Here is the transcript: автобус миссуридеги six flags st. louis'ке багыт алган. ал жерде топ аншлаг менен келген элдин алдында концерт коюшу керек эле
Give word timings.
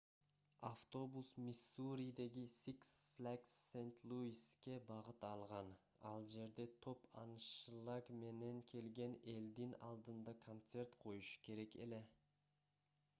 автобус 0.67 1.27
миссуридеги 1.47 2.45
six 2.61 2.79
flags 3.11 3.51
st. 3.67 3.97
louis'ке 4.13 4.75
багыт 4.87 5.21
алган. 5.33 5.69
ал 6.13 6.19
жерде 6.35 6.65
топ 6.87 6.99
аншлаг 7.23 8.11
менен 8.23 8.63
келген 8.75 9.15
элдин 9.37 9.79
алдында 9.91 10.37
концерт 10.49 11.01
коюшу 11.07 11.45
керек 11.49 11.81
эле 11.89 12.05